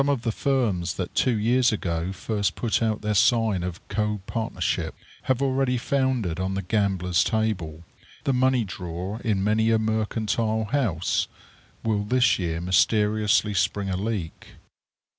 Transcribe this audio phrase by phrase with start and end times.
[0.01, 4.93] Some of the firms that two years ago first put out their sign of copartnership
[5.25, 7.83] have already foundered on the gambler's table.
[8.23, 11.27] The money drawer in many a mercantile house
[11.83, 14.55] will this year mysteriously spring a leak.